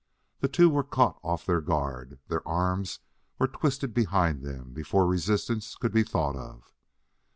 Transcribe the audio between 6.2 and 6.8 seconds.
of.